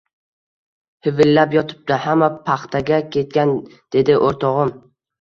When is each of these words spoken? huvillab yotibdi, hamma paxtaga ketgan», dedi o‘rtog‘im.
huvillab 1.07 1.53
yotibdi, 1.57 1.99
hamma 2.07 2.31
paxtaga 2.49 3.01
ketgan», 3.19 3.57
dedi 3.99 4.21
o‘rtog‘im. 4.29 4.79